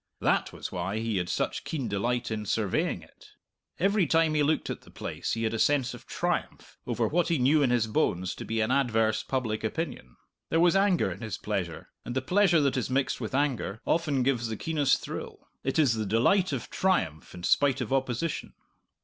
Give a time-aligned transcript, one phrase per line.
[0.19, 3.33] That was why he had such keen delight in surveying it.
[3.79, 7.27] Every time he looked at the place he had a sense of triumph over what
[7.27, 10.15] he knew in his bones to be an adverse public opinion.
[10.49, 14.23] There was anger in his pleasure, and the pleasure that is mixed with anger often
[14.23, 15.47] gives the keenest thrill.
[15.63, 18.55] It is the delight of triumph in spite of opposition.